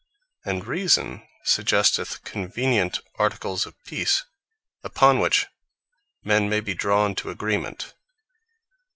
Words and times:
And 0.45 0.65
Reason 0.65 1.27
suggesteth 1.45 2.23
convenient 2.23 3.01
Articles 3.19 3.67
of 3.67 3.75
Peace, 3.83 4.25
upon 4.83 5.19
which 5.19 5.45
men 6.23 6.49
may 6.49 6.59
be 6.59 6.73
drawn 6.73 7.13
to 7.13 7.29
agreement. 7.29 7.93